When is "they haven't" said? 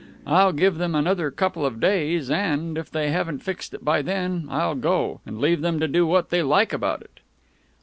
2.89-3.43